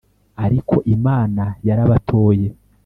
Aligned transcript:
Ariko 0.45 0.75
Imana 0.95 1.43
yarabatoye 1.67 2.47